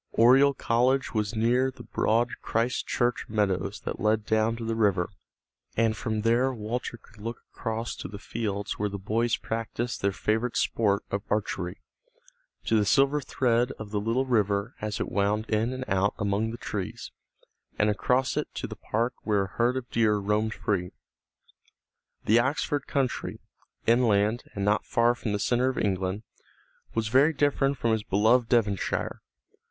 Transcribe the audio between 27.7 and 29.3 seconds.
from his beloved Devonshire.